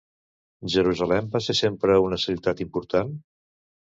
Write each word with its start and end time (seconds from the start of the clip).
Jerusalem 0.75 1.27
va 1.35 1.41
ser 1.47 1.55
sempre 1.59 1.97
una 2.05 2.19
ciutat 2.23 2.65
important? 2.65 3.13